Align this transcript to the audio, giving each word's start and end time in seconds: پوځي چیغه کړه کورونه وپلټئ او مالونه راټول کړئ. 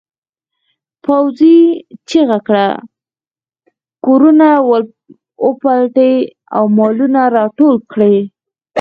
پوځي 1.03 1.57
چیغه 2.09 2.39
کړه 2.47 2.67
کورونه 4.05 4.47
وپلټئ 5.45 6.15
او 6.55 6.63
مالونه 6.77 7.21
راټول 7.37 7.75
کړئ. 7.91 8.17